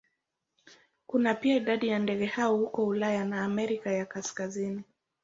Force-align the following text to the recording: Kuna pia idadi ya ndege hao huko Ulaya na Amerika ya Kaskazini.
Kuna 1.07 1.33
pia 1.35 1.55
idadi 1.55 1.87
ya 1.87 1.99
ndege 1.99 2.25
hao 2.25 2.57
huko 2.57 2.85
Ulaya 2.87 3.25
na 3.25 3.43
Amerika 3.43 3.91
ya 3.91 4.05
Kaskazini. 4.05 4.83